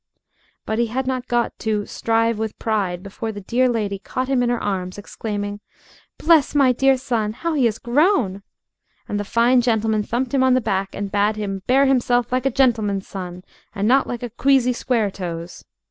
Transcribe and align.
But 0.65 0.79
he 0.79 0.87
had 0.87 1.05
not 1.05 1.27
got 1.27 1.59
to 1.59 1.85
"strive 1.85 2.39
with 2.39 2.57
pride" 2.57 3.03
before 3.03 3.31
the 3.31 3.39
dear 3.41 3.69
lady 3.69 3.99
caught 3.99 4.29
him 4.29 4.41
in 4.41 4.49
her 4.49 4.59
arms, 4.59 4.97
exclaiming, 4.97 5.59
"Bless 6.17 6.55
my 6.55 6.71
dear 6.71 6.97
son! 6.97 7.33
how 7.33 7.53
he 7.53 7.65
has 7.65 7.77
grown!" 7.77 8.41
and 9.07 9.19
the 9.19 9.23
fine 9.23 9.61
gentleman 9.61 10.01
thumped 10.01 10.33
him 10.33 10.41
on 10.41 10.55
the 10.55 10.59
back, 10.59 10.95
and 10.95 11.11
bade 11.11 11.35
him 11.35 11.61
"bear 11.67 11.85
himself 11.85 12.31
like 12.31 12.47
a 12.47 12.49
gentleman's 12.49 13.07
son, 13.07 13.43
and 13.75 13.87
not 13.87 14.07
like 14.07 14.23
a 14.23 14.31
queasy 14.31 14.73
square 14.73 15.11
toes." 15.11 15.65